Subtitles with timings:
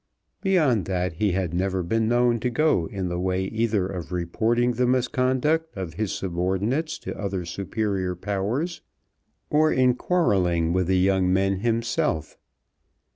[0.41, 4.71] Beyond that he had never been known to go in the way either of reporting
[4.73, 8.81] the misconduct of his subordinates to other superior powers,
[9.51, 12.35] or in quarrelling with the young men himself.